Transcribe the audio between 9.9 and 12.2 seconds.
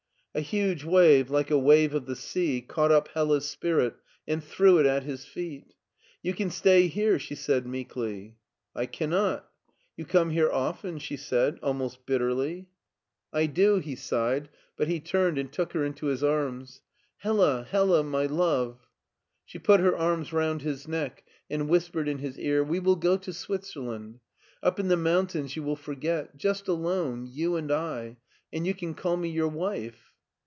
You come here often," she said, almost